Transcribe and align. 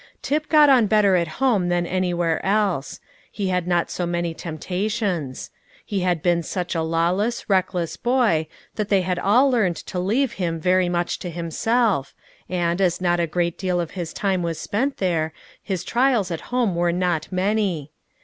Tip 0.23 0.49
got 0.49 0.67
on 0.67 0.87
better 0.87 1.15
at 1.15 1.27
home 1.37 1.69
than 1.69 1.85
anywhere 1.85 2.43
else; 2.43 2.99
he 3.31 3.49
had 3.49 3.67
not 3.67 3.91
so 3.91 4.07
many 4.07 4.33
temptations. 4.33 5.51
He 5.85 5.99
had 5.99 6.23
been 6.23 6.41
such 6.41 6.73
a 6.73 6.81
lawless, 6.81 7.47
reckless 7.47 7.97
boy, 7.97 8.47
that 8.77 8.89
they 8.89 9.01
had 9.03 9.19
all 9.19 9.51
learned 9.51 9.75
to 9.75 9.99
leave 9.99 10.33
him 10.41 10.59
very 10.59 10.89
much 10.89 11.19
to 11.19 11.29
himself, 11.29 12.15
and, 12.49 12.81
as 12.81 12.99
not 12.99 13.19
a 13.19 13.27
great 13.27 13.59
deal 13.59 13.79
of 13.79 13.91
his 13.91 14.11
time 14.11 14.41
was 14.41 14.59
spent 14.59 14.97
there, 14.97 15.33
his 15.61 15.83
trials 15.83 16.31
at 16.31 16.41
home 16.49 16.73
were 16.75 16.91
not 16.91 17.31
many. 17.31 17.91